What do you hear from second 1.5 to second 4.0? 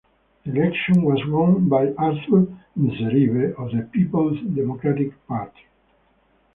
by Arthur Nzeribe of the